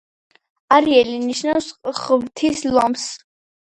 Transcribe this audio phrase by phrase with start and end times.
[0.77, 1.67] არიელი ნიშნავს
[1.99, 3.05] „ღვთის ლომს“.